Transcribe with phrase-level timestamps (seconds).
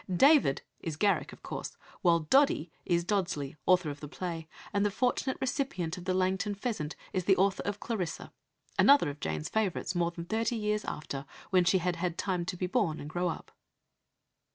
[0.11, 4.89] "David" is Garrick, of course, while "Doddy" is Dodsley, author of the play, and the
[4.89, 8.33] fortunate recipient of the Langton pheasant is the author of Clarissa,
[8.79, 12.57] another of Jane's favourites more than thirty years after, when she had had time to
[12.57, 13.51] be born and grow up.